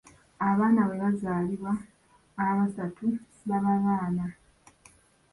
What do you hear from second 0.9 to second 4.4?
bazaalibwa abasatu baba baana.